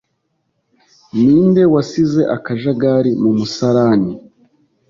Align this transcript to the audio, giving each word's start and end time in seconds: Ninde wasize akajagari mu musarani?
Ninde 1.21 1.63
wasize 1.73 2.21
akajagari 2.35 3.11
mu 3.21 3.31
musarani? 3.37 4.13